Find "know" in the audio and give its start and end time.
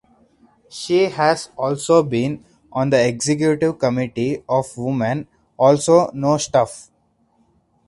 6.13-6.37